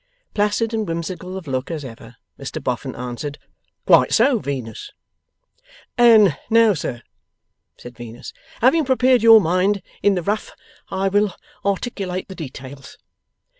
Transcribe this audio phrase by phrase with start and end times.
[0.33, 3.37] Placid and whimsical of look as ever, Mr Boffin answered:
[3.85, 4.89] 'Quite so, Venus.'
[5.95, 7.03] 'And now, sir,'
[7.77, 10.55] said Venus, 'having prepared your mind in the rough,
[10.89, 12.97] I will articulate the details.